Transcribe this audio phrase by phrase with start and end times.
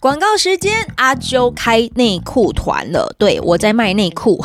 [0.00, 3.14] 广告时间，阿啾开内裤团了。
[3.18, 4.42] 对，我在卖内裤，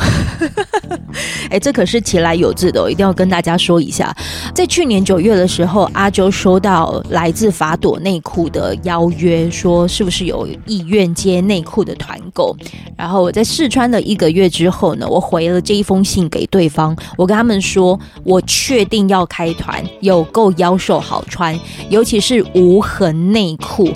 [1.50, 4.14] 哎，这可是其来有自的，我一定要跟大家说一下。
[4.54, 12.56] 在去年九月的时候，阿啾收到来自法朵内裤的邀约，说是不是有意愿接内裤的团购。
[12.96, 21.58] 然后我在试穿了一个月之后呢，我回了这一封信给对方，我跟他们说，我确定要开团，有够腰瘦好穿，
[21.88, 23.88] 尤其是无痕内裤。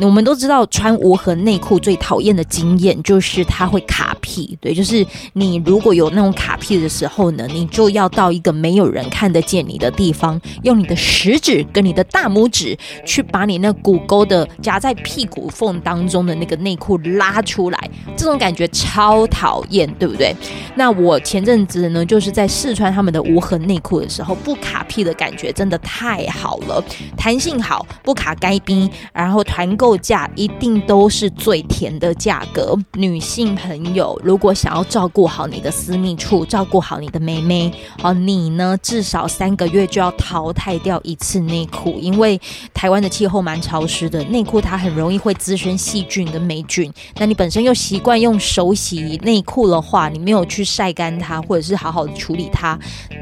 [0.00, 20.34] 我们都知道穿无痕内裤最讨厌的经验就是它会卡屁，对，就是你如果有那种卡屁的时候呢，你就要到一个没有人看得见你的地方，用你的食指跟你的大拇指去把你那骨沟的夹在屁股缝当中的那个内裤拉出来，这种感觉超讨厌，对不对？
[20.74, 26.82] 那我前阵子呢，就是在试穿他们的无痕内裤的时候，不卡屁的感觉真的太好了，
[27.16, 29.98] 弹性好，不卡该冰，然后团购。
[30.00, 32.74] 价一定都是最甜的价格。
[32.94, 42.40] 女性朋友，如果想要照顾好你的私密处，照顾好你的妹妹，好，你呢至少三个月就要淘汰掉一次内裤，因为
[42.72, 46.90] 台湾的气候蛮潮湿的，内裤它很容易会滋生细菌跟霉菌。
[47.18, 52.78] 那你本身又习惯用手洗内裤的话，你没有去晒干它，或者是好好的处理它，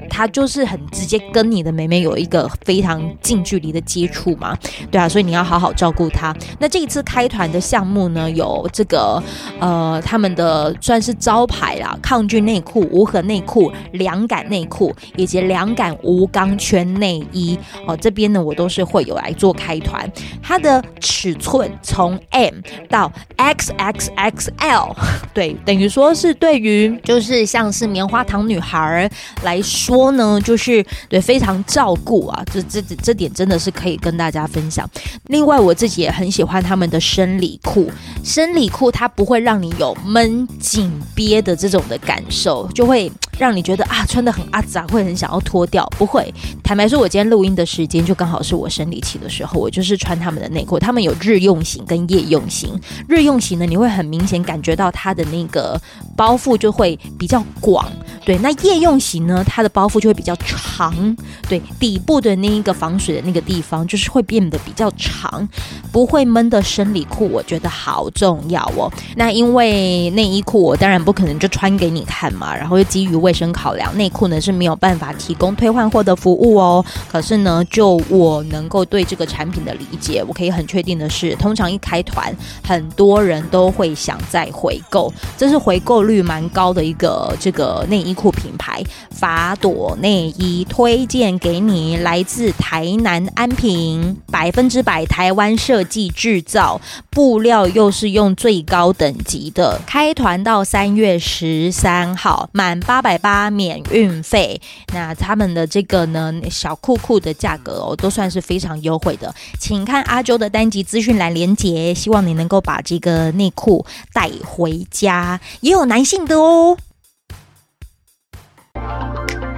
[0.08, 4.56] 它就是很直接跟你的妹妹有一个非常近距离的接触嘛。
[4.88, 6.32] 对啊，所以你要好好照顾它。
[6.60, 9.22] 那这一次开团的项目呢，有这个
[9.60, 17.96] 呃，他们的算是招牌啦，抗菌内裤、无痕内裤、凉感内裤以及凉感无钢圈内衣哦。
[17.96, 20.10] 这边呢，我都是会有来做开团，
[20.42, 22.54] 它的尺寸从 M
[22.88, 24.94] 到 XXXL，
[25.32, 29.08] 对，等于说是对于就是像是棉花糖女孩
[29.44, 34.88] 来说呢，就是对非常照顾啊，这这这点真的是可以跟大家分享。
[35.28, 36.56] 另外，我自己也很喜欢。
[36.66, 37.90] 他们的生理裤，
[38.24, 45.86] 生理裤它不会让你有闷紧憋的这种的感受，就会让你觉得啊穿得很阿杂，会很想要脱掉。
[45.98, 46.32] 不会，
[46.62, 50.78] 坦白说，我今天录音的时间就刚好是我生理期的时候，我就是穿他们的内裤。
[50.78, 55.78] 他们有日用型跟夜用型，日用型呢，你会很明显感觉到它的那个
[56.16, 57.86] 包覆就会比较广，
[58.24, 58.38] 对。
[58.38, 61.16] 那夜用型呢，它的包覆就会比较长，
[61.48, 65.46] 对，底部的那一个防水的那个地方就是会变得比较长，
[65.92, 66.46] 不会闷。
[66.46, 68.90] 的生理裤我觉得好重要哦。
[69.14, 76.82] 那因为内衣裤我当然不可能就穿给你看嘛，然后又基于卫生考量，内裤呢是没有办法提供退换货的服务哦。
[77.12, 82.34] 可是呢，就我能够对这个产品的理解，我可以很确定的是，通常一开团，
[82.66, 88.82] 很多人都会想再回购，这是回购率蛮高的一个这个内衣裤品牌。
[89.10, 96.42] 法朵内衣推荐给你，来自台南安平，百分之百台湾设计制。
[96.46, 96.80] 造
[97.16, 104.60] 布料又是用最高等级的，开团到三月十三号，满八百八免运费。
[104.92, 109.34] 那他们的这个呢，小裤裤的价格哦，都算是非常优惠的。
[109.58, 116.76] 请看阿周的单集资讯栏连接，希望你能够把这个内裤带回家，也有男性的哦。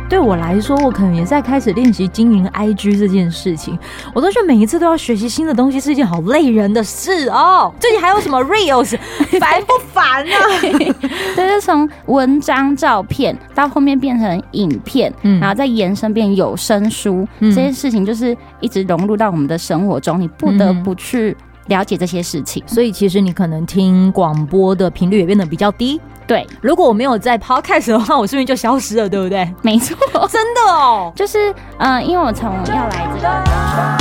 [0.08, 3.78] 对我来说，我可能也在开始练习经营 IG 这件事情。
[4.14, 7.70] 我都觉得每一次都要学习新的东西是一件好累人的事哦。
[7.78, 8.96] 最近还有什么 Reels，
[9.38, 10.38] 烦不烦啊？
[11.36, 21.36] 对， 就从文章、照片到后面变成影片，嗯、然后再延伸变有声书，嗯、这件事情就是一直融入到我们的生活中，你不得不去
[21.68, 22.62] 了解这些事情。
[22.66, 26.00] 所以其实你可能听广播的频率也变得比较低。
[26.26, 29.08] 对，如果我没有在 podcast 的话，我是不是就消失了？
[29.08, 29.50] 对不对？
[29.62, 29.96] 没错，
[30.28, 33.97] 真的哦，就是嗯、呃，因为我从要来这个。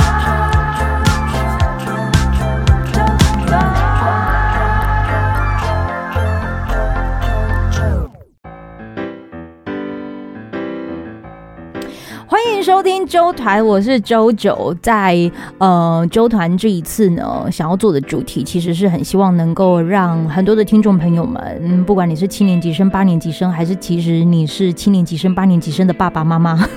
[12.30, 14.76] 欢迎收听周团，我是周九。
[14.82, 15.18] 在
[15.56, 26.68] 呃周团这一次呢，想要做的主题其实是很希望能够让很多的听众朋友们，不管你是七年级生、八年级生，还是其实你是七年级生、八年级生的爸爸妈妈，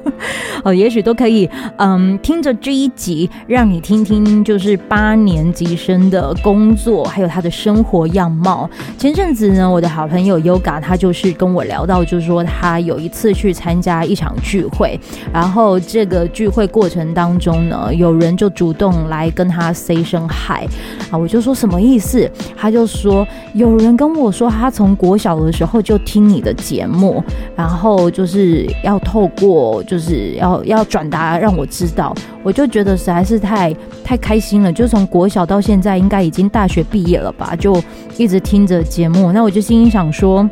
[0.62, 8.68] 哦，也许都可以，嗯，听着这一集，让你听听就是八年级生的工作，还有他的生活样貌。
[8.98, 14.97] 前阵子呢，我的好朋友 Yoga，他就是跟我聊到，就是说他有一次去参加一场聚会。
[15.32, 20.66] 然后这个聚会过程当中呢，有人就主动来跟他 say 声 hi
[21.10, 22.30] 啊，我就说什么意思？
[22.56, 27.22] 他就说有人跟我说他从国小的时候就听你的节目，
[27.56, 33.74] 然后就是要透过就是要要转达让我知道，我就觉得实在是太
[34.04, 37.80] 太开心了，就从国小到现在应该已经大学毕业了吧，就
[38.16, 40.48] 一直听着节目，那我就心里想说。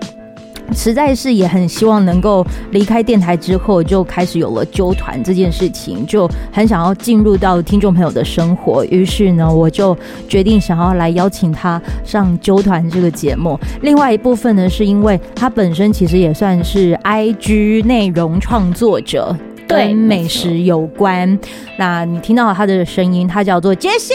[0.73, 8.85] 实在是也很希望能够离开电台之后，就开始有了纠团这件事情，就很想要进入到听众朋友的生活。
[8.87, 9.97] 于是呢，我就
[10.29, 13.59] 决定想要来邀请他上纠团这个节目。
[13.83, 19.35] 另外一部分呢，是因为他本身其实也算是 IG 内容创作者，
[19.67, 21.39] 跟美食有关。
[21.79, 24.13] 那你听到他的声音，他叫做杰西。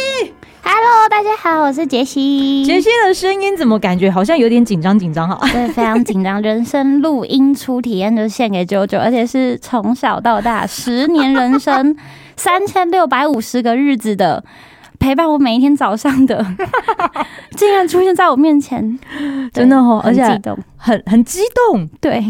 [0.63, 2.63] Hello，大家好，我是杰西。
[2.63, 5.37] 杰西的声音怎么感觉好像有点紧张紧张哈？
[5.51, 6.41] 对，非常紧张。
[6.41, 11.95] 人生录音初体验就献给九九，而且是从小到大十年人生
[12.37, 14.43] 三千六百五十个日子的
[14.99, 16.45] 陪伴我每一天早上的，
[17.57, 18.99] 竟然出现在我面前，
[19.51, 21.89] 真的哦，很激动，很很激动。
[21.99, 22.23] 对，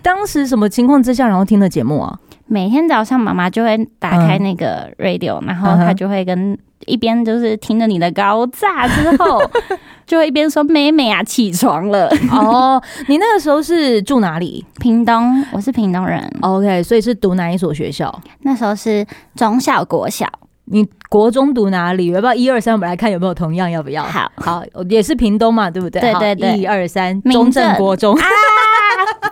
[0.00, 2.18] 当时什么情况之下，然后听的节目啊？
[2.46, 6.58] 每天早上妈妈就会打开那个 radio，、嗯、然后她就会跟。
[6.86, 9.40] 一边就是听着你的高炸之后，
[10.06, 14.64] 就会一边说：“妹妹啊，起床了。”哦，你那个时候是住哪里？
[14.80, 16.30] 屏东，我是屏东人。
[16.42, 18.14] OK，所以是读哪一所学校？
[18.42, 20.26] 那时候是中小国小。
[20.66, 22.06] 你国中读哪里？
[22.10, 22.72] 要不要一二三？
[22.74, 24.02] 我们来看有没有同样，要不要？
[24.02, 26.00] 好，好，也是屏东嘛，对不对？
[26.00, 28.14] 对对对，一二三，中正国中。
[28.14, 28.22] 啊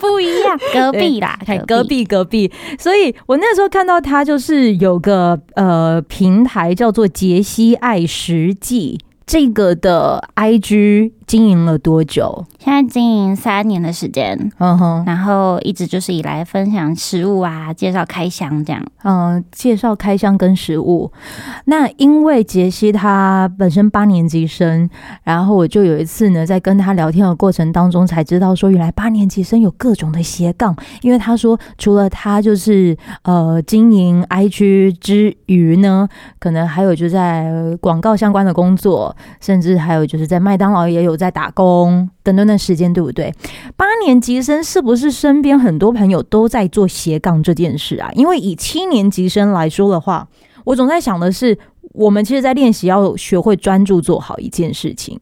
[0.03, 2.53] 不一样， 隔壁啦，隔壁隔壁，隔壁。
[2.77, 8.99] 所以我那时候看到他，就是有个呃平台叫做杰西爱食记
[9.33, 11.13] 这个的 IG。
[11.25, 12.45] 经营了多久？
[12.59, 21.11] 现在经营三年的时间，嗯哼，然后一直就是以来分享食物啊，介绍开箱这样，嗯，介绍开箱跟食物。
[21.65, 24.91] 那因为杰西他本身八年级生，
[25.23, 30.77] 然后我就有一次呢，在跟他聊天的过程当中，才知道说，原来八年级生有各种的斜杠。
[31.01, 36.07] 因为他说，除了他就是呃经营 IG 之余呢，
[36.39, 37.51] 可能还有就在
[37.81, 41.13] 广告相关的工作，甚至还有就是在麦当劳也有。
[41.23, 43.33] 在打工等等的时间，对不对？
[43.77, 48.11] 八年级生是不是身边很多朋友都在做斜杠这件事啊？
[48.15, 50.27] 因为以七年级生来说的话，
[50.65, 51.57] 我总在想的是，
[51.93, 55.17] 我们其实，在练习要学会专注做好一件事情。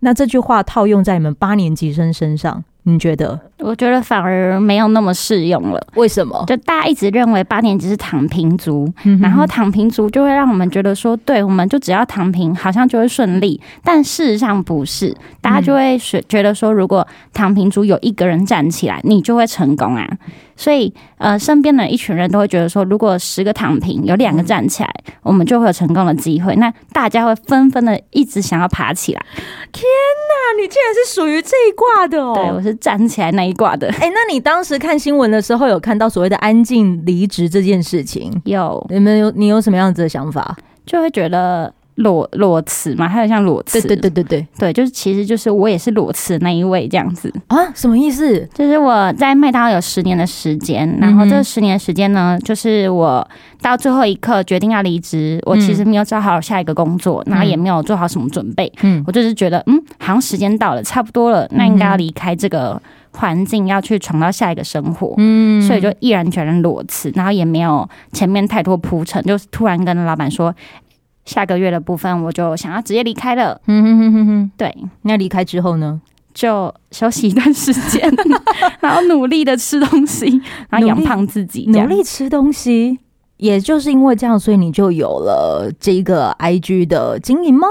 [0.00, 2.62] 那这句话套用在你们八年级生身上。
[2.88, 3.38] 你觉得？
[3.58, 5.86] 我觉得反而没有那么适用了。
[5.96, 6.44] 为什么？
[6.46, 13.60] 就大家一直认为八年级是躺平族，嗯、然后躺平族就会让我们觉得说，对，我们就只要躺平，好像就会顺利。
[13.82, 15.98] 但事实上不是，大家就会
[16.28, 20.08] 觉得说，如果躺平族有一个人站起来，你就会成功啊。
[20.56, 24.90] 所以，呃，身边的一群人都会觉得说，如果十个躺平，有两个站起来，
[25.22, 26.56] 我们就会有成功的机会。
[26.56, 29.24] 那大家会纷纷的一直想要爬起来。
[29.70, 32.34] 天哪，你竟然是属于这一挂的哦！
[32.34, 33.88] 对，我是站起来那一挂的。
[34.00, 38.32] 哎，那你当时看新闻的时候，有看到所谓的安静离职这件事情？
[38.44, 40.56] 有，你们有你有什么样子的想法？
[40.86, 41.72] 就会觉得。
[41.96, 44.46] 裸裸辞嘛，还有像裸辞，对对对对对。
[44.58, 47.32] 对，就是其实就是我也是裸辞那一位这样子。
[47.48, 47.56] 啊？
[47.74, 48.46] 什么意思？
[48.54, 53.26] 就是我在麦当劳有十年的时间，然后这十年的时间呢，就是我
[53.62, 62.80] 到最后一刻决定要离职，我其实没有找好下一个工作，然后也没有做好什么准备，嗯，我就是觉得嗯，好像时间到了，差不多了，那应该要离开这个
[63.12, 70.54] 环境，要去闯到下一个生活，嗯，所以就毅然决然裸辞，然后也没有前面太多铺陈，就突然跟老板说。
[71.26, 73.60] 下个月的部分，我就想要直接离开了。
[73.66, 74.74] 嗯哼哼哼哼，对。
[75.02, 76.00] 那离开之后呢？
[76.32, 78.10] 就休息一段时间，
[78.80, 81.66] 然后努力的吃东西，然后养胖自己。
[81.70, 82.98] 努力吃东西，
[83.38, 87.66] 也就是因为这样，所以你就有了这个 IG 的经营吗？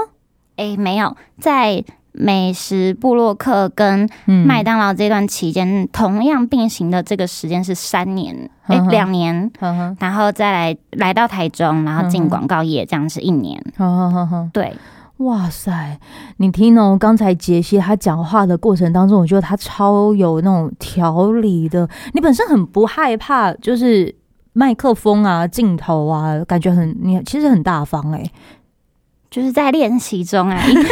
[0.56, 1.84] 哎、欸，没有，在。
[2.18, 9.50] 美食部落客跟麦当劳这段期间、嗯、同样并行的这个时间是三年，哎，两年，
[9.98, 13.62] 然后再来来到台中，然后进广告业，这样是一年。
[14.52, 14.74] 对，
[15.18, 15.98] 哇塞，
[16.38, 21.88] 你听哦，刚才杰西他讲话的过程当中，我觉得他超有那种条理的。
[22.12, 24.14] 你本身很不害怕，就是
[24.52, 28.32] 麦克风啊、镜头啊，感觉很你其实很大方哎、欸，
[29.30, 30.62] 就是在练习中啊。
[30.66, 30.84] 因为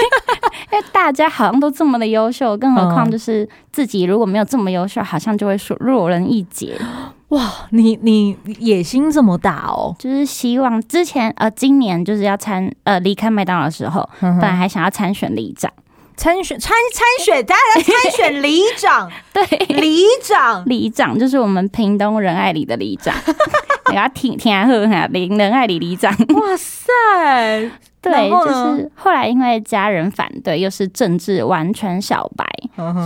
[0.74, 6.76] 因为大家好像都这么的优秀，更何况就是自己如果没有这么优秀，好像就会说弱人一截。
[7.28, 9.94] 哇，你你野心这么大哦！
[10.00, 15.70] 就是希望之前呃，今年就是要参呃离开麦当劳的时候，本来还想要参选里长，
[16.16, 19.44] 参选参参选，大家参选里长， 对，
[19.76, 20.64] 里长。
[20.66, 23.14] 里长就是我们屏东仁爱里的里长，
[23.92, 27.70] 你要听听下呵哈，林仁爱里里长，哇塞！
[28.10, 32.44] 对，就是后来因为家人反对，又是政治完全小白，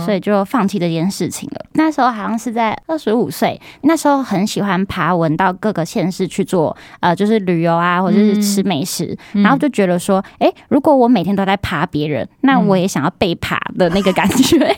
[0.05, 1.65] 所以就放弃这件事情了。
[1.73, 14.75] 那时候好像是在二十五岁，那时候很喜欢爬文到各个县市去做，呃，就是旅游啊，或者是吃美食，然后就觉得说，哎，如果我每天都在爬别人，那我也想要被爬的那个感觉。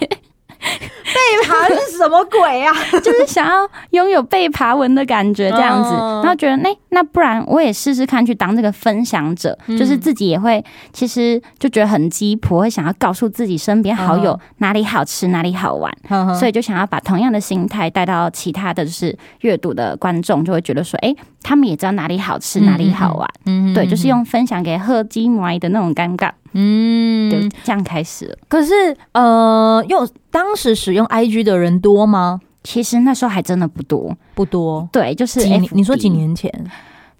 [0.61, 2.71] 被爬是什么鬼啊？
[3.03, 10.63] 就是想要拥有被爬文的感觉，这样子，然后觉得，那那不然我也试试看去当这个分享者，就是自己也会，
[10.93, 15.91] 其实就觉得很鸡婆，会想要告诉自己身边好友哪里好吃，哪里好玩，
[16.37, 26.29] 所以就想要把同样的心态带到其他的就是阅读的观众，就会觉得说，哎，他们也知道哪里好吃，哪里好玩，嗯，对，就是用分享给喝鸡馍的那种尴尬。
[26.53, 28.37] 嗯，对，这样开始了。
[28.47, 32.41] 可是，呃，用当时使用 IG 的人多吗？
[32.63, 34.87] 其实那时候还真的不多，不多。
[34.91, 36.51] 对，就是几，你说几年前？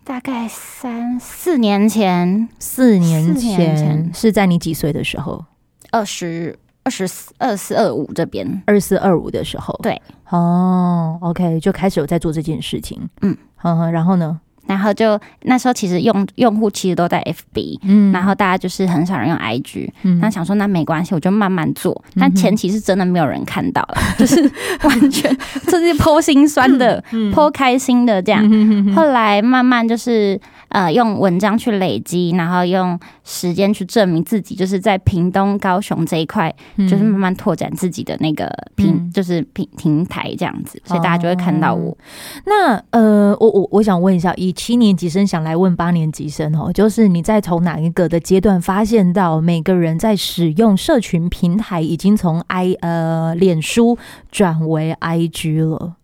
[0.04, 5.44] 大概三四年前，四年前是在你几岁的时候？
[5.92, 9.80] 二十二十四二四二五这边，二四二五的时候。
[9.82, 13.00] 对，哦，OK，就开始有在做这件事情。
[13.22, 14.40] 嗯，呵呵，然后呢？
[14.68, 22.02] 然后就那时候其实用用户其实都在 FB，嗯，然后大家就是很少人用 IG，嗯，那想说那没关系，我就慢慢做。
[22.20, 24.42] 但前期是真的没有人看到了，嗯、 就是
[24.84, 25.36] 完全
[25.68, 28.48] 这是剖心酸的，剖、嗯、开心的这样。
[28.50, 30.40] 嗯、后来慢慢就是
[30.72, 41.92] 呃用文章去累积，然后用时间去证明自己，就是在屏东、高雄这一块，就是慢慢拓展自己的那个平，嗯、就是平平台这样子，所以大家就会看到我。
[41.92, 41.98] 哦、
[42.46, 44.56] 那呃，我我我想问一下以。
[44.62, 53.98] 七年级生想来问八年级生哦，就是你在从哪一个的阶段发现到每个人在使用社群平台已经从 i 呃脸书
[54.30, 55.96] 转为 IG 了？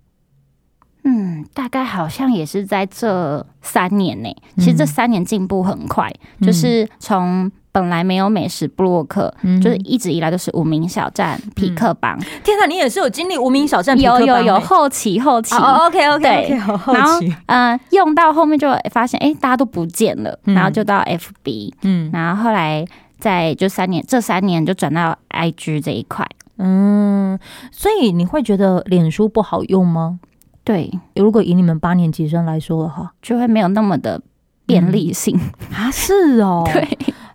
[1.07, 7.51] 嗯，大概好像也是在这三年内，其实这三年进步很快，嗯、就是从。
[7.69, 12.17] 本来没有美食布洛克，嗯、就是一直以来都是无名小站、匹克帮。
[12.43, 15.53] 天哪，你也是有经历无名小站、有有有后期后期。
[15.53, 16.49] 哦、OK OK。
[16.49, 22.83] 然后呃，用到后面就发现，哎，大家都不见了，嗯、然后就到 FB，嗯，然后后来
[23.19, 26.27] 在就三年，这三年就转到 IG 这一块。
[26.57, 27.37] 嗯，
[27.71, 30.19] 所以你会觉得脸书不好用吗？
[30.67, 34.21] 对，如果以你们八年级生来说的话，就会没有那么的
[34.65, 35.89] 便利性、嗯、啊。
[35.89, 36.85] 是哦， 对。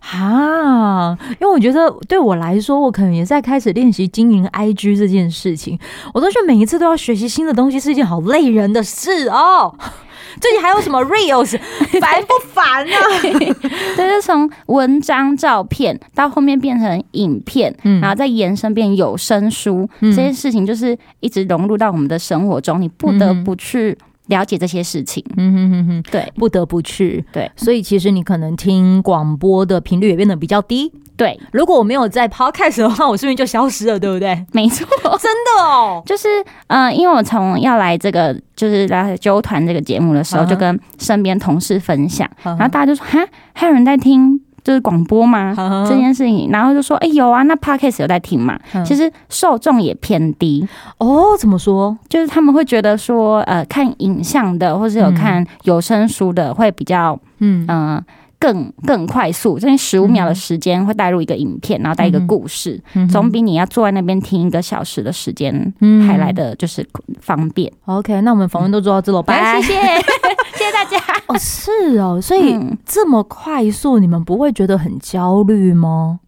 [0.01, 5.79] 啊，因为我觉得对我来说，我可能也在开始练习经营 IG 这件事情。
[6.13, 9.73] 我都觉得每一次都要学习新的东西是一件好累人的事哦。
[10.41, 11.57] 最近还有什么 Reels，
[11.99, 12.97] 烦不烦啊？
[13.21, 13.53] 对，
[13.95, 23.97] 就是从文章、照片到后面变成影片，嗯、然后再延伸变有声书，嗯、这些事情就是一直融入到我们的生活中，你不得不去。
[24.27, 31.39] 了解这些事情，嗯哼哼哼，对，不得不去，对，所以其实你可能听广播的频率也变得比较低，对。
[31.51, 33.99] 如果我没有在 Podcast 的话，我是不是就消失了？
[33.99, 34.45] 对不对？
[34.51, 34.85] 没错，
[35.19, 36.27] 真的哦，就是
[36.67, 43.19] 嗯、呃，因为我从要来这个，就是来纠团这个节目的时候，就跟身边同事分享，然后大家就说，哈，
[43.53, 44.39] 还有人在听。
[44.63, 45.53] 就是广播吗？
[45.85, 48.57] 这件事情，然后就说，哎、欸，有啊，那 Podcast 有在听嘛？
[48.71, 50.65] 呵其实受众也偏低
[50.99, 51.35] 哦。
[51.37, 51.97] 怎么说？
[52.07, 58.03] 就是他们会觉得说，呃，看影像的，或是有看有声书的，会比较，嗯嗯、呃，
[58.43, 65.73] 更更快速，这十五秒的时间会带入一个影片，然后带一个故事，嗯、总比你要坐在那边听一个小时的时间
[66.05, 66.85] 还来的就是
[67.21, 67.71] 方便。
[67.85, 69.79] 嗯、OK，那我们访问都做到这了，拜拜， 谢谢。
[70.55, 70.97] 谢谢大家
[71.27, 76.19] 哦，是哦，所以这么快速，你们不会觉得很焦虑吗？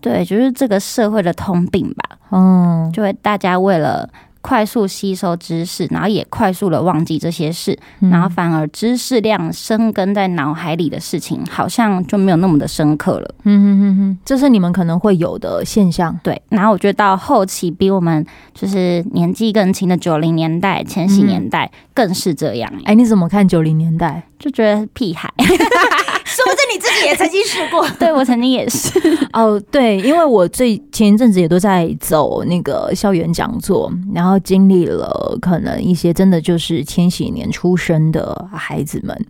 [0.00, 2.16] 对，就是这个社会的通病吧。
[2.30, 4.08] 嗯，就会大家为了。
[4.40, 13.34] 快速吸收知识，然后也快速的忘记这些事，嗯、然后反而知识量生根在脑海里的事情，好像就没有那么的深刻了。
[13.44, 16.18] 嗯哼哼哼，这是你们可能会有的现象。
[16.22, 22.72] 对，然后我觉得到后期比我们就是年纪更轻的九零年代、千禧年代更是这样。
[22.84, 24.22] 哎、嗯，你怎么看九零年代？
[24.38, 25.32] 就觉得屁孩。
[26.38, 27.84] 是不是你自己也曾经试过？
[27.98, 28.96] 对，我曾经也是。
[29.34, 39.26] 哦，对，因为我最前一阵子也都在走那个校园讲座，然后经历了可能一些真的就是千禧年出生的孩子们。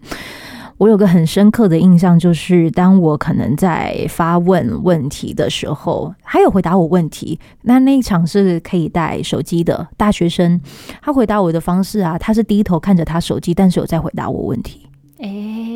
[0.76, 7.40] 我有个很深刻的印象，就是当我可能在发问问题的时候，还有回答我问题。
[7.62, 10.60] 那那一场是可以带手机的大学生，
[11.00, 14.86] 他回答我的方式啊，他是低头看着他手机，但是有在回答我问题。
[15.18, 15.26] 哎，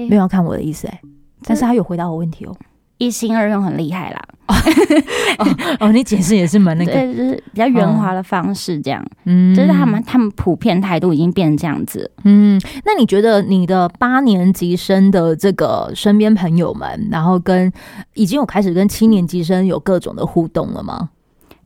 [0.08, 1.00] 没有要看我的意思哎。
[1.44, 2.54] 但是他有回答我问题哦，
[2.98, 4.22] 一心二用很厉害啦。
[4.48, 5.46] 哦，
[5.80, 17.72] 哦，你解释也是蛮那个，对，就是比较圆滑的方式，这样，嗯，就是他们他们普遍态度已经变成这样子，嗯，那你觉得你的八年级生的这个身边朋友们，然后跟
[18.14, 21.10] 已经有开始跟七年级生有各种的互动了吗？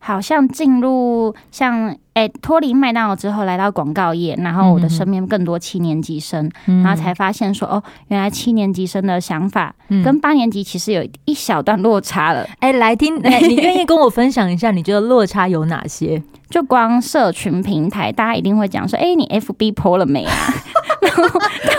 [0.07, 12.47] 好像进入像诶脱离麦当劳之后，来到广告业，然后我的身边更多七年级生，嗯、然后才发现说哦，原来七年级生的想法跟八年级其实有一小段落差了。
[12.59, 16.23] 哎、嗯，来听， 来你愿意跟我分享一下，你觉得落差有哪些？
[16.49, 20.33] 就光社群平台，大家一定会讲说，哎，你 FB po 了没啊？
[21.03, 21.76] 然后好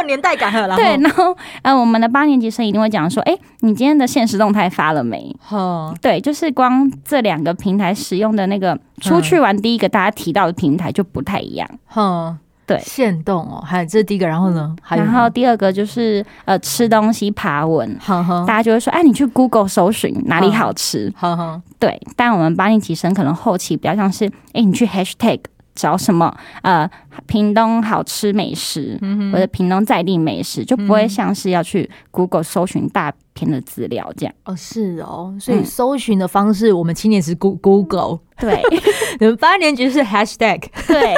[0.00, 0.76] 有年代感了。
[0.76, 5.34] 对，然后呃，我们的八年级生一定会讲说，哎，你今天的限时动态发了没？
[5.50, 11.68] 哦，对，就是光这两个平台使用的那个出去玩，第一个大家提到的平台就不太一样。
[11.86, 12.38] 哼。
[12.68, 14.76] 对，限动哦，还有这是第一个，然后呢？
[14.82, 21.98] 还有然后第二个就是呃，吃东西爬文，呵呵大家就会说，哎，你去 Google 搜寻哪里好吃，呵呵对。
[22.14, 25.40] 但我们八年级生可能后期比较像是，哎，你去 Hashtag
[25.78, 26.90] 找什么呃，
[27.26, 34.34] 屏东好吃美食，嗯、或者屏东在地美食，就不会像是要去 Google 搜寻大片的资料这样。
[34.44, 38.18] 哦，是哦，所以搜寻的方式，我们七年是 Google。
[38.40, 38.60] 对，
[39.20, 41.14] 你们八年级是 hashtag，对，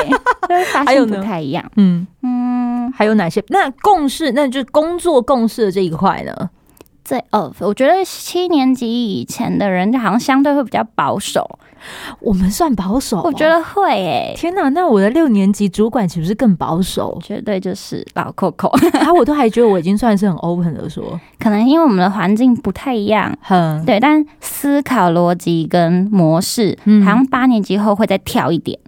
[0.85, 3.43] 还有不太一样，嗯嗯，还有哪些？
[3.49, 6.51] 那共事，那就是工作共事的这一块呢？
[7.03, 11.59] 这哦，我觉得七年级以前的人就好像相对会比较保守。
[12.21, 14.35] 我们算保守，我觉得会诶、欸。
[14.37, 17.19] 天哪，那我的六年级主管岂不是更保守？
[17.23, 18.69] 绝对就是老 Coco，
[18.99, 28.79] 啊，我都还觉得我已经算是很 open 的说，可能因为我们的环境不太一样，嗯，对，但思考逻辑跟模式，嗯，好像八年级后会再跳一点。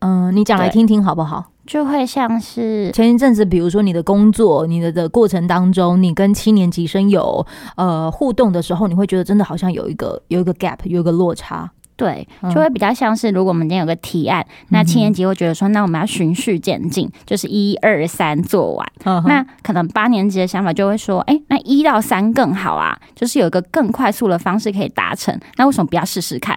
[0.00, 1.44] 嗯，你讲来听听好不好？
[1.66, 7.44] 就会像是前一阵子，比如说你的工作，你的的过程当中，你跟七年级生有
[7.76, 11.70] 呃互动的时候，你会觉得真的好像有一个有一个 gap，有一个落差。
[11.98, 18.86] 对，就会比较像是，如果我们今天有个提案，嗯、那七年级会觉得说，那我们要循序渐进，就是一二三做完。
[19.04, 25.36] 嗯、那可能八年级的想法就会说，哎，那一到三更好啊，就是有一个更快速的方式可以达成。
[25.56, 26.56] 那为什么不要试试看？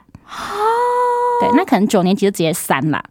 [1.42, 3.04] 对，那可能九年级就直接三了。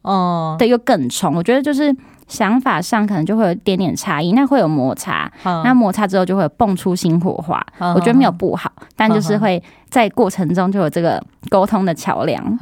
[0.00, 1.34] 哦，对，又更冲。
[1.34, 1.94] 我觉得就是。
[2.30, 7.60] 想法上可能就会有一点点差异，那会有摩擦，嗯、那摩擦之后就会有蹦出新火花。
[7.78, 12.58] 嗯、我觉得没有不好，嗯、但就是会在过程中就有这个沟通的桥梁。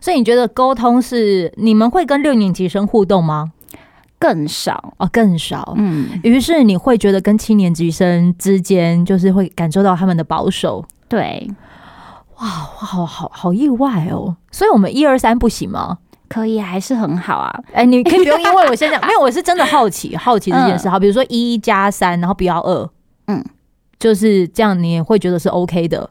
[0.00, 3.52] 所以你觉得沟通是你们会跟六年级生互动吗？
[4.18, 5.74] 更少哦，更少。
[5.76, 10.82] 嗯，于是你会觉得跟七年级生之间就是会感受到他们的保守。
[11.08, 11.46] 对，
[12.38, 14.34] 哇，好好好意外哦。
[14.50, 15.98] 所以我们一二三不行吗？
[16.34, 17.60] 可以，还是很好啊！
[17.68, 20.88] 哎、欸，你可以不用因为我先讲， 没有，我是真的好奇，好奇这件事。
[20.88, 22.90] 好，比如说一加三，然后不要二，
[23.28, 23.44] 嗯，
[24.00, 26.10] 就是这样，你也会觉得是 OK 的，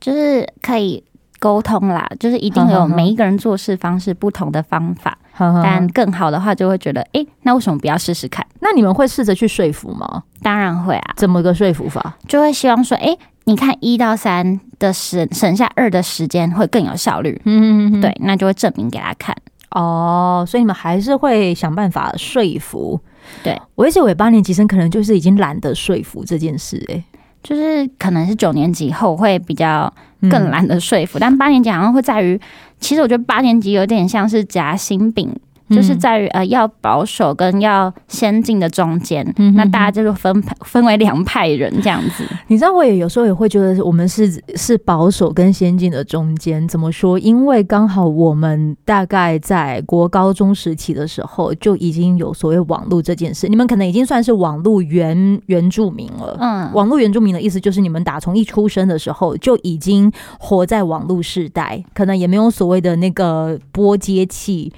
[0.00, 1.02] 就是可以
[1.40, 8.46] 沟通啦，就是一定有每一个人做事方式不同的方法，呵呵但更好的话就会觉得，哎、欸，那为什么不要试试看？
[8.60, 10.22] 那你们会试着去说服吗？
[10.40, 11.14] 当然会啊！
[11.16, 12.16] 怎么个说服法？
[12.28, 13.18] 就会希望说，哎、欸，
[13.48, 19.34] 你看一到三的省省下二的时间会更有效率，嗯哼，对，那就会证明给他看。
[19.70, 23.00] 哦，所以你们还是会想办法说服。
[23.42, 27.04] 对，我一直以为八年级生可能就是已经懒得说服这件事，欸，哎，
[27.42, 29.90] 就是可能是九年级后会比较
[30.28, 32.38] 更懒得说服，嗯、但八年级好像会在于，
[32.78, 35.34] 其实我觉得八年级有点像是夹心饼。
[35.70, 42.24] 就是在于呃要保守跟要先进的中间，那大家就是分分为两派人这样子。
[42.46, 46.66] 你知道，我也有时候也会觉得我们是是保守跟先进的中间。
[46.68, 47.18] 怎么说？
[47.18, 53.48] 因为刚好我们大概在国高中时期的时候就已经有所谓网络这件事。
[53.48, 56.36] 你们可能已经算是网络原原住民了。
[56.40, 64.72] 嗯，网络原住民的意思就是你们打从一出生的时候就已经活在网络时代，可能也没有所谓的那个波接器。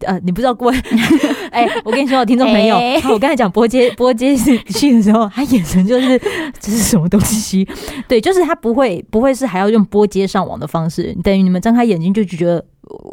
[0.00, 0.72] 呃，你不知道郭
[1.50, 6.18] 哎、欸，我跟你说，听众朋友，欸、我刚才讲波接 波接去的时候，他眼神就是
[6.60, 7.66] 这是什么东西？
[8.06, 12.64] 对，就是他不会不会是还要用波接上网的方式，等于你们睁开眼睛就觉得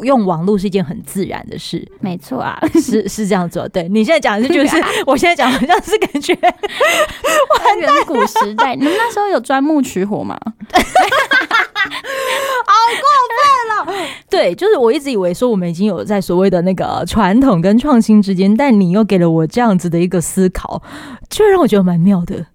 [0.02, 1.86] 用网络是一件很自然的事。
[2.00, 3.68] 没错啊，是是这样做。
[3.68, 6.32] 对，你现在讲的是就是， 我现在讲好像是感觉
[7.80, 10.38] 远古时代，你们那时候有钻木取火吗？
[12.66, 13.04] 好过
[13.86, 14.08] 分了！
[14.30, 20.82] 对，就是我一直以为说我们已经有在所谓的那个传统跟创新之间，但你又给了我这样子的一个思考，
[21.28, 22.46] 就让我觉得蛮妙的。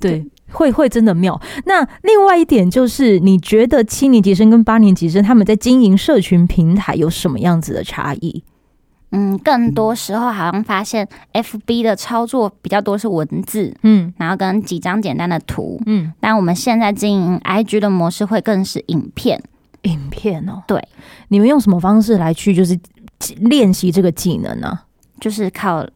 [0.00, 1.40] 对会会真的妙。
[1.66, 8.42] 那另外一点就是，你觉得七年级生跟八年级生他们在经营社群平台有什么样子的差异？
[9.10, 19.42] 嗯，更多时候好像发现 FB 的操作比较多是文字，嗯，然后跟几张简单的图，嗯，但我们现在经营 IG 的模式会更是影片，
[19.82, 20.86] 影片哦，对，
[21.28, 22.78] 你们用什么方式来去就是
[23.40, 24.78] 练习这个技能呢？
[25.20, 25.86] 就是靠。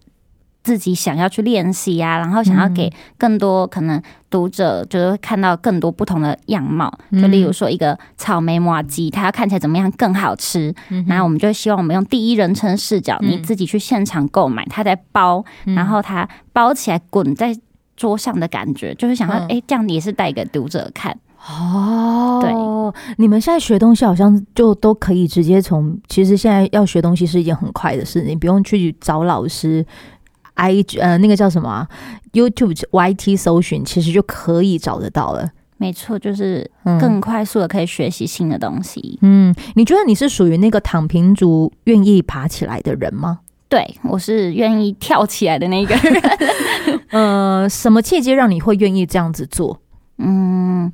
[0.62, 6.92] 自己想要去练习呀，然后想要给更多可能读者，就是看到更多不同的样貌。
[7.10, 10.72] 嗯、就例如说，一个草莓麻鸡，它要看起来怎么样更好吃？
[10.90, 17.52] 嗯、然后我们就希望我们用第一人称视角，嗯、你自己去现场购买，它在包，嗯、然后它包起来滚在
[17.96, 22.38] 桌上的感觉，就是想要哎、嗯，这样也是带给读者看哦。
[22.40, 22.52] 对，
[23.18, 29.84] 你们现在学东西好像就都可以直接从，其实现在要学东西是一件很快的事，你不用去找老师。
[30.54, 31.88] I 呃，那个叫什么啊
[32.32, 35.50] ？YouTube YT 搜寻，其实就可以找得到了。
[35.76, 39.18] 没错，就是更快速的可以学习新的东西。
[39.22, 43.40] 嗯，你觉得你是属于那个躺平族，愿意爬起来的人吗？
[43.68, 46.22] 对，我是愿意跳起来的那个人。
[47.10, 49.80] 呃，什么契机让你会愿意这样子做？
[50.18, 50.92] 嗯，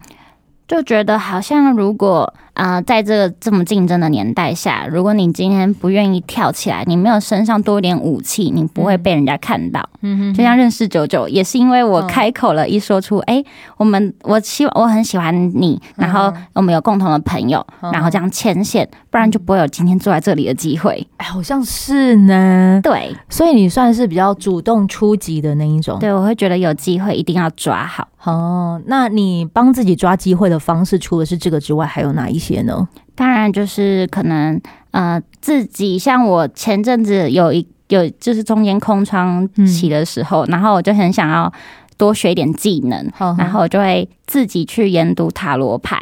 [0.66, 2.32] 就觉得好像如果。
[2.58, 9.88] 啊、呃，在这个这么竞争的年代下，如果你今天不愿意跳起来，你没有身上多一点武器，你不会被人家看到。
[10.00, 13.42] 嗯哼，就像认识九九，也是因为我开口了，一说出，哎、
[13.76, 21.06] 我们我希望我很喜欢你，然后我们有共同的朋友，嗯、然后这样牵线，不然就不会有今天坐在这里的机会。
[21.18, 22.80] 哎，好像是呢。
[22.82, 25.96] 对，所以你算是比较主动出击的那一种。
[26.00, 28.08] 对，我会觉得有机会一定要抓好。
[28.24, 32.47] 哦，那你帮自己抓机会的方式，除了是这个之外，还有哪一些？
[32.54, 32.88] 些呢？
[33.14, 34.60] 当然就是可能
[34.92, 41.52] 呃，自己像我前阵子有一有就是中间空窗期的时候，嗯、然后我就很想要
[41.96, 45.98] 多学一点技能，然后我就会自己去研读塔罗牌。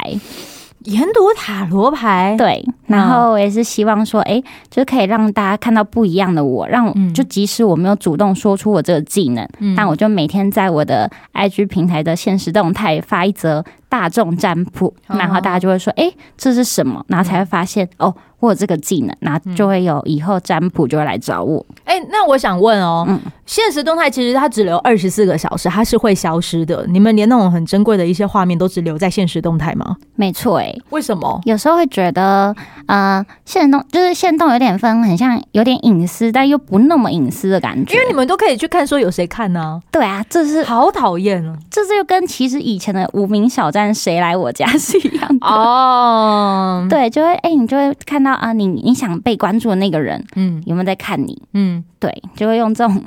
[0.83, 17.03] 研读塔罗牌，对，然后我也是希望说，哎、欸，就可以让大家看到不一样的我，让就即使我没有主动说出我这个技能，嗯、但我就每天在我的 IG 平台的现实动态发一则大众占卜，嗯、然后大家就会说，哎、欸，这是什么？
[17.07, 18.15] 然后才会发现，嗯、哦。
[18.39, 21.65] 我有这个技能，然后就会有以后占卜就会来找我。
[21.85, 26.85] 哎、那我想问哦，嗯，现实动态其实它只留二十四个小时，它是会消失的。
[26.87, 29.97] 你们连那种很珍贵的一些画面都只留在现实动态吗？
[30.15, 31.41] 没错、欸，哎，为什么？
[31.45, 37.95] 有时候会觉得，呃，现动就是现动有点分，很像有点隐私，但又不那么隐私的感觉。
[37.95, 39.81] 因为你们都可以去看，说有谁看呢、啊？
[39.91, 41.57] 对啊，这是好讨厌啊！
[41.71, 46.87] 这是又跟其实以前的无名小站谁来我家是一样的哦。
[46.89, 49.17] 对，就会哎、欸，你就会看到啊，你你想。
[49.27, 51.41] 被关注的那个人，嗯，有没有在看你？
[51.53, 53.03] 嗯，对，就会用这种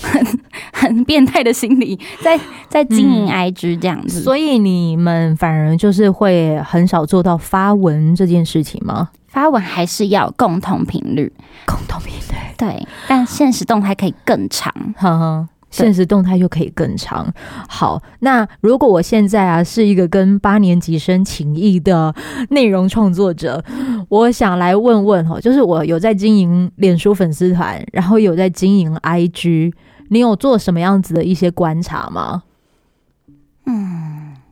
[0.00, 0.24] 很
[0.72, 4.20] 很变态的心理在 在经营 IG 这样子。
[4.20, 9.08] 所以你们反而就是会很少做到发文这件事情吗？
[9.26, 11.32] 发文还是要共同频率，
[11.66, 14.72] 共同频率，对，但现实动态可以更长。
[14.96, 15.48] 呵呵。
[15.70, 17.32] 现实动态又可以更长。
[17.68, 22.14] 好，那如果我现在啊是一个跟八年级生情谊的
[22.50, 23.62] 内容创作者，
[24.08, 29.72] 我想来问问哦，就是我有在经营脸书粉丝团，然后有在经营 IG，
[30.08, 32.42] 你有做什么样子的一些观察吗？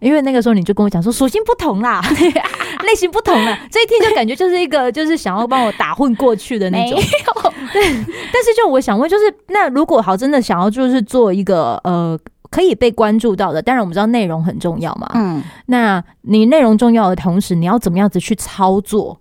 [0.07, 2.01] 嗯，因为那个时候你就跟我讲说属性不同啦。
[2.87, 6.99] 类型不同了，这一听就感觉就是一个就是想要帮我打混过去的那种。
[7.73, 12.16] 对，但是就我想问，就是那如果好真的想要就是做一个呃
[12.51, 15.11] 可以被关注到的，当然我们知道内容很重要嘛。
[15.14, 19.19] 嗯，那你内容重要的同时，你要怎么样子去操作？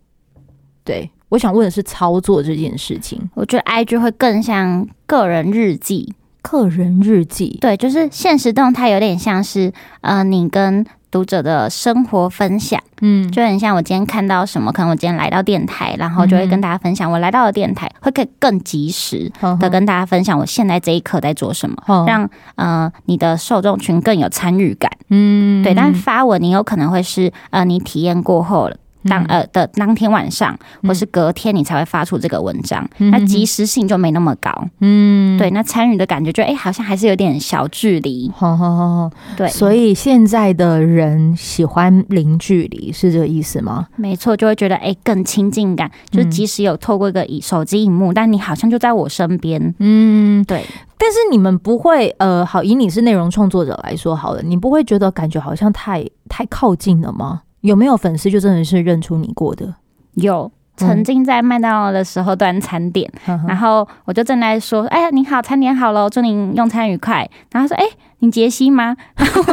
[0.84, 3.20] 对，我想问的是操作这件事情。
[3.34, 6.14] 我觉得 IG 会更像个人日记，
[6.46, 7.58] 个人日记。
[7.60, 10.86] 对，就是现实动态有点像是呃你跟。
[11.12, 19.32] 读者的生活分享，嗯，就很像我今天看到什么，可能我今天来到电台，然后就会跟大家分享我来到了电台，会更更及时
[19.62, 25.74] 的跟大家分享我现在这一刻在做什么，让呃你的受众群更有参与感，嗯，对。
[25.74, 28.76] 但发文你有可能会是呃你体验过后了。
[29.08, 34.52] 当呃的当天晚上，或是隔天，你才会发出这个文章，嗯、那及时性就没那么高。
[34.82, 38.32] 嗯，对，那参与的感觉就哎、欸，好像还是有点小距离。
[38.36, 39.48] 好好好，对。
[39.48, 43.88] 所以现在的人喜欢零距离，是这个意思吗？
[43.96, 49.74] 没错，就会觉得哎、欸，更亲近感，就是即使有透过一个手机荧幕，但你好像就在我身边。
[49.80, 50.64] 嗯，对。
[50.98, 57.42] 但是你们不会呃，好，以你是内容创作者来说好了，你不会觉得感觉好像太太靠近了吗？
[57.66, 59.74] 有没有粉丝就真的是认出你过的？
[60.14, 67.86] 有，曾经在麦当劳的时候端餐点， 嗯、然后我就正在说：“哎呀，您好，餐点好喽，祝您用餐愉快。”然后说：“哎，
[68.20, 69.44] 你杰西吗？” 然后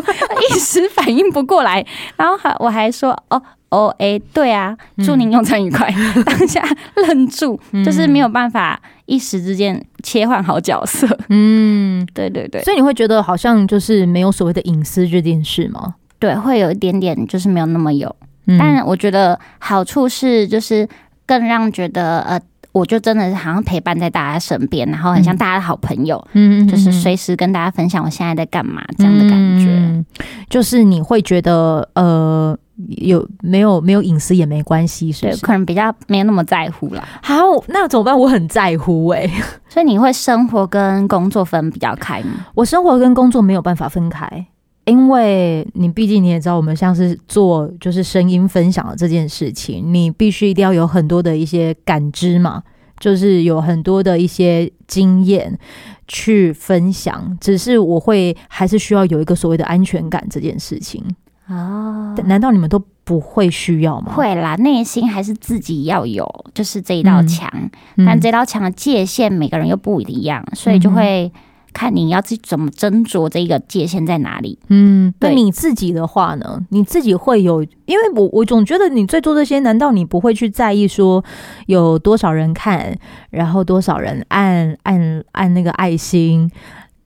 [0.51, 1.85] 一时反应不过来，
[2.17, 5.93] 然后还我还说：“哦哦，哎，对啊，祝您用餐愉快。
[5.97, 6.63] 嗯”当下
[6.97, 11.09] 愣住，就是没有办法一时之间切换好角色。
[11.31, 15.95] 嗯，对对对，所以你会觉得好像就是没有所谓的隐私这件事吗？
[16.23, 18.15] 对，会有一点点，就是没有那么有。
[18.47, 20.89] 嗯、但我觉得好处是，就是。
[21.25, 22.39] 更让觉得呃，
[22.73, 29.69] 我就真的是好像陪伴在大家身边，然后很像大家的好朋友，嗯，就是随时跟大家分享我现在在干嘛这样的感觉。
[29.71, 30.05] 嗯，
[30.51, 32.59] 就是你会觉得呃，
[32.99, 37.03] 有没有没有隐私也没关系，是可能比较没有那么在乎了。
[37.23, 37.37] 好，
[37.69, 38.19] 那怎么办？
[38.19, 39.31] 我很在乎哎，欸，
[39.71, 42.47] 所以你会生活跟工作分比较开吗？
[42.55, 44.45] 我生活跟工作没有办法分开。
[44.85, 52.65] 因为你毕竟你也知道，我们像是做就是声音分享的这件事情，你必须一定要有很多的一些感知嘛，
[52.99, 55.57] 就是有很多的一些经验
[56.09, 57.39] 去分享。
[57.41, 61.01] 只是我会还是需要有一个所谓的安全感这件事情
[61.47, 62.13] 哦。
[62.25, 64.13] 难道你们都不会需要吗？
[64.13, 67.49] 会啦，内心还是自己要有，就是这一道墙。
[67.97, 71.31] 嗯，但这道墙的界限每个人又不一样，所以就会。
[71.73, 74.59] 看你要自己怎么斟酌这个界限在哪里？
[74.69, 76.65] 嗯，那你自己的话呢？
[76.71, 77.63] 你自己会有？
[77.87, 81.25] 因为我我总觉得你在做这些，难道你不会去在意说
[81.67, 82.97] 有多少人看，
[83.31, 86.51] 然后多少人按按按那个爱心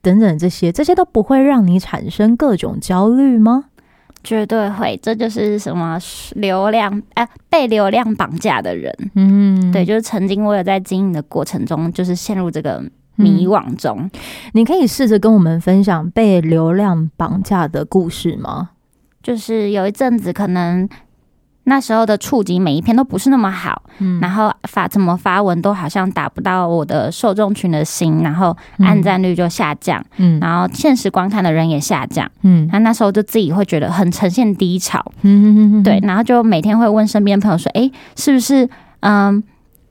[0.03, 3.67] 等等这些，这些都不会让你产生各种焦虑吗？
[4.23, 5.99] 绝对会，这就是什么
[6.35, 7.01] 流量
[7.49, 8.93] 被流量绑架的人。
[9.15, 12.83] 嗯，对，就是曾经我有在经营的过程中，就是陷入这个。
[13.17, 14.11] 迷惘中，嗯，
[14.53, 18.71] 你可以试着跟我们分享被流量绑架的故事吗？
[19.23, 20.89] 就是有一阵子，可能
[21.65, 38.69] 那时候的触及每一篇都不是那么好，嗯，然后发怎么发文都好像打不到我的受众群的心，然后按赞率就下降，嗯，然后现实观看的人也下降，嗯，那那时候就自己会觉得很呈现低潮，嗯对，然后就每天会问身边朋友说，哎，是不是
[39.01, 39.43] 嗯？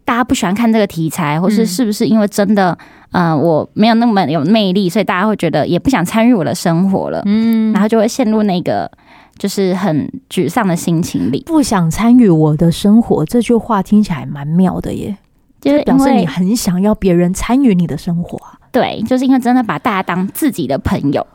[0.05, 2.77] 大家不喜欢看这个题材，或是是不是因为真的，嗯、
[3.11, 8.89] 呃，我没有那么有魅力，所以大家会觉得也不想参与我的生活了，嗯，然后就会陷入那个
[9.37, 11.43] 就是很沮丧的心情里。
[11.45, 15.15] 不想参与我的生活这句话听起来蛮妙的耶，
[15.61, 18.39] 就是表示你很想要别人参与你的生活。
[18.71, 21.25] 对，就是因为真的把大家当自己的朋友，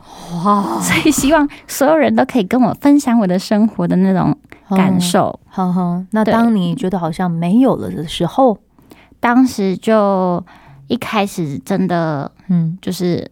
[0.45, 4.37] 哇，所以希望所有人都可以跟我分享我的生活的那种
[4.69, 5.39] 感受。
[6.11, 8.59] 那当你觉得好像没有了的时候，
[9.19, 10.43] 当时就
[10.91, 13.29] 一开始真的，嗯，就是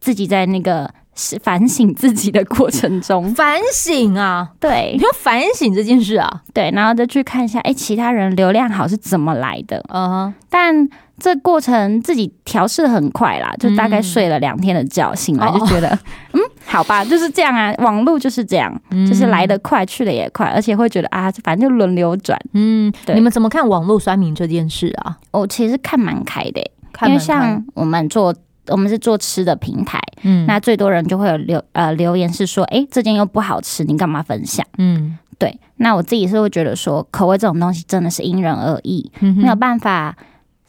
[0.00, 0.90] 自己在那个。
[1.16, 9.80] 是反省自己的过程中， 反省啊，对，反省这件事啊，对，然后再去看一下，哎、欸，其他人流量好是怎么来的？
[9.90, 15.96] 嗯哼，但这过程自己调试的很快啦，就大概睡了两天的觉，醒来就觉得，
[16.34, 18.76] 嗯，好吧，就是这样啊，网络就是这样，
[19.08, 25.16] 就是来得快，去的也快，而且会觉得啊，反正就轮流转，嗯，对，你们怎么看网络酸民这件事啊？
[25.30, 26.60] 我其实看蛮开的、
[27.02, 28.34] 欸，因为像我们做。
[28.68, 34.64] 我们是做吃的平台，嗯，那最多人就会有留呃留言是说，哎，这件又不好吃，你干嘛分享？
[34.78, 35.60] 嗯，对。
[35.76, 40.16] 那我自己是会觉得说，口味这种东西真的是因人而异，嗯、没有办法，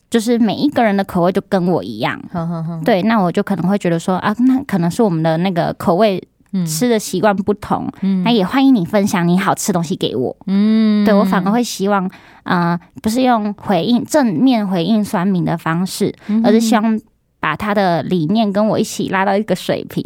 [0.10, 2.22] 就是每一个人的口味就跟我一样。
[2.34, 6.22] 呵呵呵对，那我就可能会觉得说啊，那可能是我们的那个口味
[6.64, 10.38] 吃的习惯不同，嗯，那也欢迎你分享你好吃的东西给我。
[10.46, 12.06] 嗯，对我反而会希望，
[12.44, 16.14] 啊、呃，不是用回应正面回应酸民的方式，
[16.44, 17.00] 而是希望。
[17.38, 20.04] 把他的理念跟我一起拉到一个水平，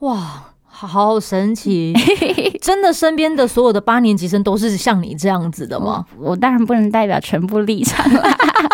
[0.00, 1.94] 哇，好神奇！
[2.60, 6.04] 真的，身边的所有的八年级生都是像你这样子的吗？
[6.18, 8.22] 我，我当然不能代表全部立场啦，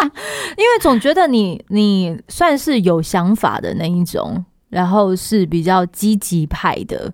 [0.59, 7.13] 因为总觉得你你算是有想法的那一种，然后是比较积极派的。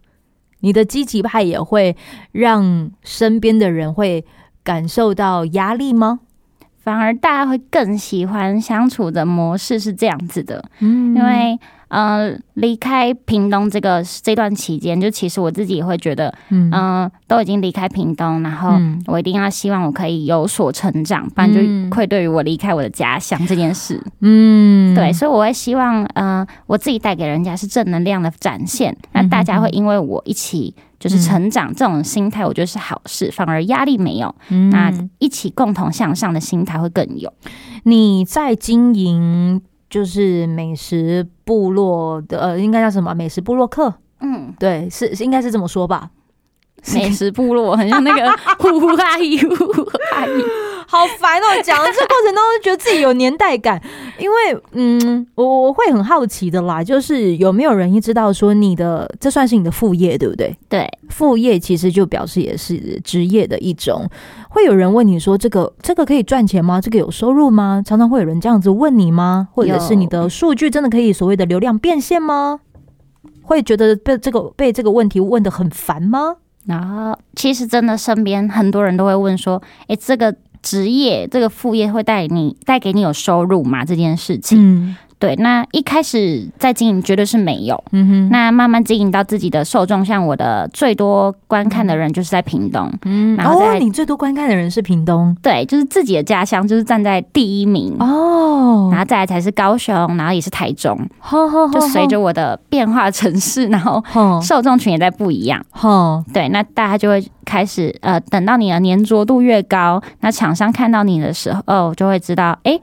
[0.61, 1.95] 你的积极派也会
[2.33, 4.25] 让身边的人会
[4.65, 6.21] 感受到压力吗？
[6.79, 11.59] 反而大家会更喜欢相处的模式是这样子的，嗯，因为。
[11.89, 24.03] 嗯、呃，离开屏东这个这段期间，就其实我自己也会觉得，嗯、呃，都已经离开屏东，然后我一定要希望我可以有所成长，不然就愧对于我离开我的家乡这件事。
[24.21, 34.35] 嗯，对，所以我会希望，呃，我自己带给人家是正能量的展现，那大家会因为我一起就是成长，这种心态我觉得是好事，反而压力没有，
[34.71, 37.33] 那一起共同向上的心态会更有。
[37.85, 39.63] 你在经营。
[39.91, 43.15] 就是美食部落的，呃，应该叫什么？
[43.15, 43.93] 美食部落客？
[44.21, 46.11] 嗯，对，是应该是这么说吧。
[46.95, 49.83] 美食部落很像那个 呼呼阿姨，呼呼
[50.15, 50.45] 阿姨。
[50.91, 51.45] 好烦哦！
[51.63, 53.79] 讲的这过程当中，觉得自己有年代感，
[54.19, 54.37] 因为
[54.73, 60.57] 嗯，我我会很好奇的啦，就是有没有人一知道说你的这算是你的副业，对不对？
[60.67, 64.09] 对，副业其实就表示也是职业的一种。
[64.49, 66.81] 会有人问你说这个这个可以赚钱吗？
[66.81, 67.83] 这个有收入吗？
[67.85, 69.49] 常常会有人这样子问你吗？
[69.53, 72.61] 或者是你的数据真的可以所谓的流量变现吗？
[73.43, 76.37] 会觉得被这个被这个问题问得很烦吗？
[76.65, 80.35] 然后其实真的身边很多人都会问说，诶，这个
[80.69, 83.87] 职业这个副业会带你带给你有收入吗？
[83.87, 84.95] 这件事情。
[85.19, 88.29] 对，那一开始在经营绝对是没有，嗯哼。
[88.31, 97.97] 那慢慢经营到自己的受众，像我的最多观看的人就是在屏东，嗯，然后你最多观看的人是屏东，对，就是自己的家乡，就是站在第一名。
[97.99, 100.97] 哦，然后再来才是高雄，然后也是台中，
[101.31, 104.03] 哦、就随着我的变化城市，然后
[104.41, 112.79] 受众群也在不一样，哦，对，那大家就会开始呃，等到你的粘着度越高，那厂商看到你的时候，哦，就会知道，哎。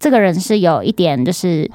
[0.00, 1.70] 这个人是有一点就是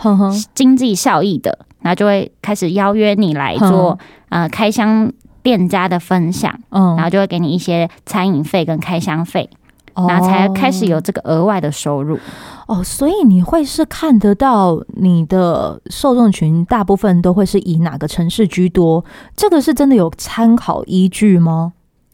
[0.55, 3.97] 经济效益的，然后就会开始邀约你来做
[4.29, 9.47] 呃开箱店家的分享，然后就会给你一些餐饮费跟开箱费，
[9.93, 12.17] 然后才开始有这个额外的收入。
[12.65, 19.05] 哦，所以你会是看得到你的受众群大部分都会是以哪个城市居多？
[19.35, 21.73] 这个是真的有参考依据吗？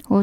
[0.09, 0.21] 我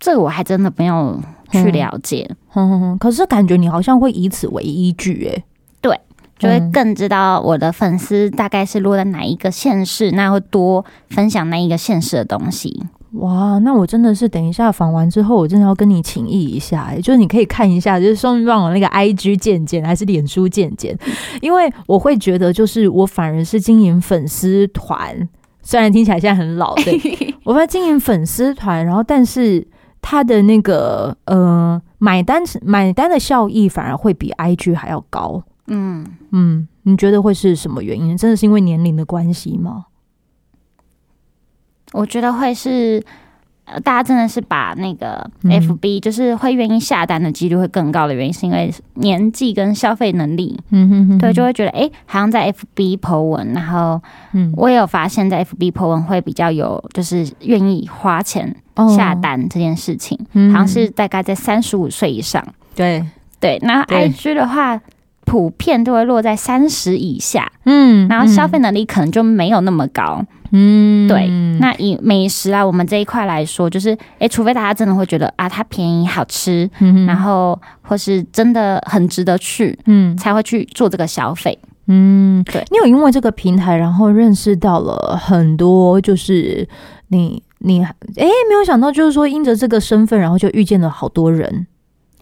[0.00, 1.16] 这个我还真的没有。
[1.52, 5.44] 去了解，哼哼哼，可是感觉你好像会以此为依据，哎，
[5.80, 6.00] 对，
[6.38, 12.82] 就会更知道我的粉丝大概是落在哪一个县市，那会多分享那一个县市的东西。
[13.12, 20.98] 哇，那我真的是等一下访完之后，我真的要跟你请益一下，哎，就是你可以看一下，就是双棒的那个 IG 键键还是脸书键键，
[21.42, 25.28] 因为我会觉得，就是我反而是经营粉丝团，
[25.62, 26.98] 虽然听起来现在很老，对，
[27.44, 29.66] 我在经营粉丝团，然后但是。
[30.02, 38.14] 他的那个呃买单买单的效益反而会比 IG 还要高，嗯嗯，你觉得会是什么原因？
[38.14, 39.86] 真的是因为年龄的关系吗？
[41.92, 43.02] 我觉得会是。
[43.64, 54.00] 呃，大家真的是把那个 FB，就是会愿意下单的几率会更高的原因，是因为年纪跟消费能力，嗯哼哼，对，就会觉得哎、欸，好像在 FB po 文，然后，
[54.32, 58.54] 嗯，我也有发现，在 FB po 文会比较有，就是愿意花钱
[58.96, 60.18] 下单这件事情，
[60.52, 62.44] 好像是大概在三十五岁以上，
[62.74, 63.04] 对。
[63.40, 64.80] 对，那 IG 的话。
[65.24, 70.20] 普遍都会落在三十以下，嗯，然后消费能力可能就没有那么高，
[70.52, 71.28] 嗯，对。
[71.58, 82.62] 那以美食啊，我们这一块来说，就是，哎，除非大家真的会觉得啊，它便宜好吃，嗯，然后或是真的很值得去，嗯，才会去做这个消费，嗯，对。
[82.70, 86.68] 你有因为这个平台，然后认识到了很多，就是
[87.08, 91.66] 你你哎，没有想到，就是说因着这个身份，然后就遇见了好多人，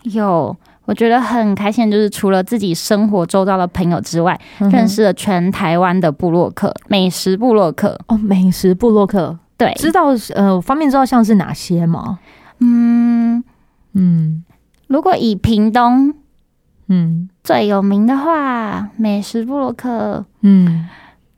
[0.05, 0.57] 有。
[0.91, 7.97] 我觉得很开心，就是除了自己生活周遭的朋友之外，嗯、认识了全台湾的部落客，美食部落客。
[8.09, 12.19] 哦，美食部落客，对，知道呃，方便知道像是哪些吗？
[12.59, 13.45] 嗯
[13.93, 14.43] 嗯，
[14.89, 16.13] 如果以屏东
[16.89, 17.29] 嗯。
[17.45, 20.89] 最有名的话，美食部落客嗯，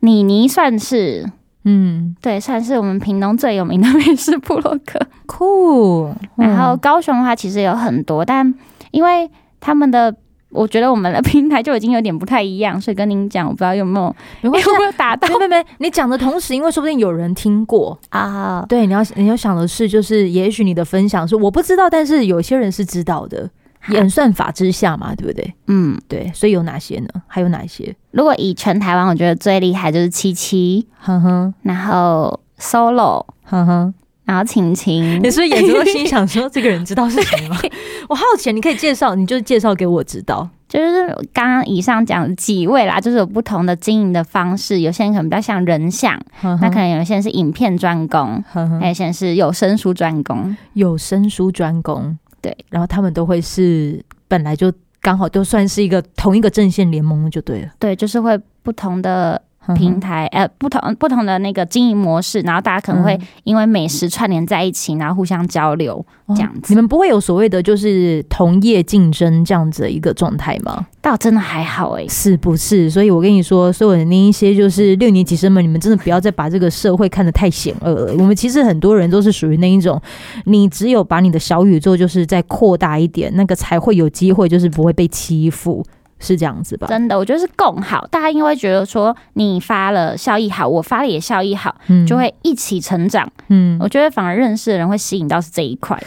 [0.00, 1.30] 妮妮算是
[1.64, 6.10] 嗯，对，算是我们屏东最有名的美食部落客，酷。
[6.36, 8.54] 然后高雄的话，其实有很多，但
[8.90, 9.30] 因为
[9.62, 10.14] 他们的，
[10.50, 15.26] 我觉得我们的平台就已经有点不太一样，所以跟您讲，我不知道有没有有没有打到？
[15.38, 18.66] 没没没，你讲的同时，因为说不定有人听过啊。
[18.68, 23.48] 对，你要你要想的是，就是也许你的分享是我不知道，但是有些人是知道的。
[23.88, 25.54] 演算法之下嘛，对不对？
[25.66, 26.30] 嗯，对。
[26.32, 27.08] 所以有哪些呢？
[27.26, 27.92] 还有哪些？
[28.12, 33.92] 如果以全台湾，我觉得最厉害就是七七，哼哼，然后 Solo，哼哼。
[34.24, 37.58] 然后晴晴， 你是不是眼中心想说这个人知道是谁吗？
[38.08, 40.48] 我好奇，你可以介绍，你就介绍给我知道。
[40.68, 44.80] 就是刚刚以上讲几位啦，就是有不同的经营的方式。
[44.80, 48.42] 有些人可能比较像人像，呵呵那可能有些人是影片专攻，
[48.80, 50.56] 还有些人是有声书专攻。
[50.72, 52.56] 有声书专攻，对。
[52.70, 57.68] 然后他们都会是本来就刚好都算是一个同一个阵线联盟就对了。
[57.78, 59.40] 对，就是会不同的。
[59.76, 66.60] 平台呃，不同不同的那个经营模式，然后大家可能会因为美食串联在一起，然后互相交流这样子。
[66.60, 70.86] 哦，你们不会有所谓的就是同业竞争这样子的一个状态吗？
[71.00, 72.88] 倒真的还好哎，是不是？
[72.88, 78.14] 所以我跟你说，所有的那一些就是六年级生们，你们真的不要再把这个社会看得太险恶了。
[78.18, 80.00] 我们其实很多人都是属于那一种，
[80.44, 85.84] 你只有把你的小宇宙就是再扩大一点，那个才会有机会，就是不会被欺负。
[86.22, 86.86] 是这样子吧？
[86.86, 93.30] 真的，我觉得是共好，大家因为觉得说你发了效益好，我发了也效益好，嗯，就会一起成长。
[93.48, 96.00] 嗯，我觉得反而认识的人会吸引到是这一块。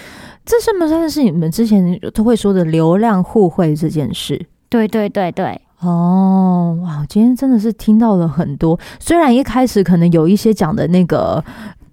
[0.45, 4.45] 这是不算是你们之前都会说的流量互惠这件事？
[4.69, 5.59] 对对对对。
[5.81, 7.05] 哦，哇！
[7.07, 11.43] 今天真的是听到了很多，虽然一开始可能有一些讲的那个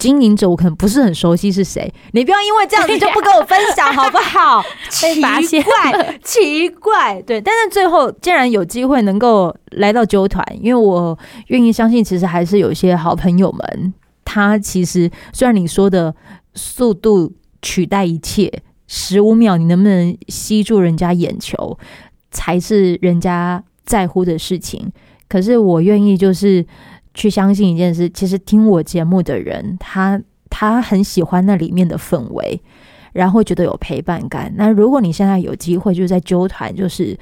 [0.03, 4.61] 经营者，我可能不是很熟悉是谁，你不要因为这样子就不跟我分享好不好？
[4.91, 7.41] 奇怪，奇怪，对。
[7.41, 13.95] 但是最后既然有机会能够来到纠团，因为我愿意相信，其实还是有一些好朋友们，
[14.25, 16.13] 他其实虽然你说的
[16.55, 17.33] 速度
[17.63, 18.53] 取代一切，
[18.89, 21.79] 十五秒你能不能吸住人家眼球，
[22.33, 23.63] 才是人家。
[23.85, 24.93] 在乎的事情，
[25.29, 26.65] 可是我愿意就是
[27.15, 28.09] 去相信一件事。
[28.11, 32.61] 其实听我节目的人，他他很喜欢那里面的氛围，
[33.13, 34.53] 然后会觉得有陪伴感。
[34.57, 37.19] 那如果你现在有机会，就是在纠团，就是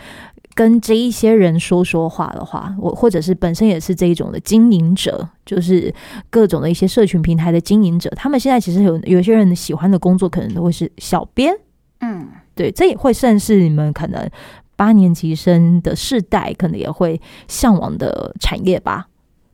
[0.55, 5.95] 跟这一些人说说话的话，我或者是本身也是这一种的经营者，就是
[6.28, 11.55] 各种的一些社群平台的经营者，他们现在其实有有些人喜欢的工作，可能都会是小编。
[12.01, 14.28] 嗯，对，这也会算是你们可能。
[14.76, 19.09] 八年级生的世代可能也会向往的产业吧？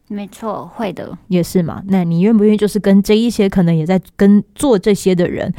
[0.09, 1.83] 没错，会的，也是嘛。
[1.89, 5.53] 那你愿不愿意就是跟这一些可能也在跟做这些的人，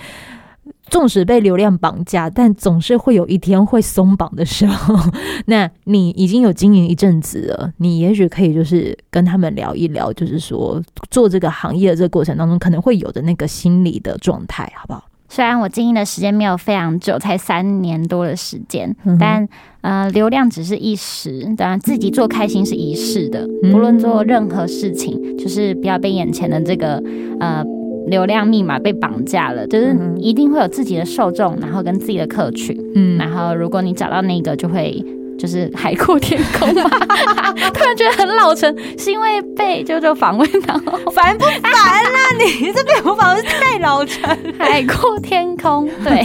[0.90, 4.96] 纵使被流量绑架，但总是会有一天会松绑的时候。
[5.48, 10.82] 那你已经有经营一阵子了，你也许可以就是跟他们聊一聊，就是说
[11.12, 15.04] 做这个行业的这个过程当中可能会有的那个心理的状态，好不好？
[15.30, 19.48] 虽然我经营的时间没有非常久，才三年多的时间，嗯、但
[19.82, 21.44] 呃，流量只是一时。
[21.58, 23.48] 当然，自己做开心是一世的。
[23.72, 27.02] 不论做任何事情，就是不要被眼前的这个
[27.40, 27.64] 呃
[28.08, 29.68] 流量密码被绑架了。
[29.68, 32.78] 就是一定会有自己的受众，然后跟自己的客群。
[32.96, 35.04] 嗯，然后如果你找到那个，就会。
[35.38, 36.90] 就是海阔天空嘛，
[37.74, 42.10] 突然觉得很老成，是因为被就就访问，然后烦不烦啊？
[42.40, 46.24] 你这边我访问太老成，海阔天空，对，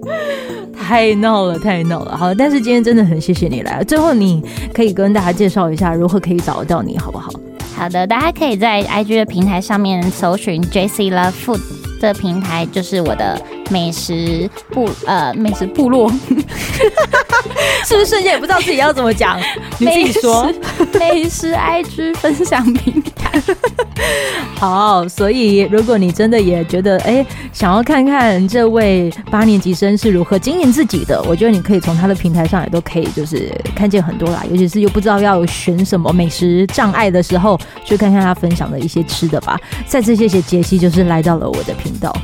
[0.76, 2.16] 太闹了，太闹了。
[2.16, 3.82] 好，但是今天真的很谢谢你来。
[3.84, 4.42] 最后，你
[4.74, 7.30] 可以跟大家介绍一下如何可以找得到你，好不好？
[7.76, 11.60] 好的，大家可以在 IG 的平台上面搜寻 Jessie Love Food，
[12.00, 13.40] 这个平台就是我的
[13.70, 16.12] 美食部呃美食部落。
[17.86, 19.40] 是不是瞬间也不知道自己要怎么讲？
[19.78, 20.52] 你自己说，
[20.98, 23.42] 美食 IG 分享平台。
[24.56, 34.44] 好，所以如果你真的也觉得哎、欸，想要看看这位八年级生是如何经营自己的，我觉得你可以从他的平台上也都可以，就是看见很多啦。
[34.50, 39.58] 尤其是又不知道要选什么美食障碍的时候，去看看他分享的一些吃的吧。
[39.86, 42.14] 再次谢谢杰西，就是来到了我的频道。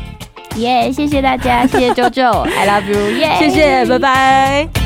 [0.56, 4.85] 耶谢谢大家，谢谢 JoJo，I love you，耶，谢谢，拜拜。